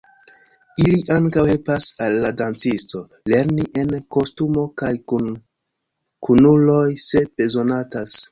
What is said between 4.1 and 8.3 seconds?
kostumo kaj kun kunuloj, se bezonatas.